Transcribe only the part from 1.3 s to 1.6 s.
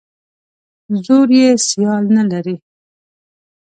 یې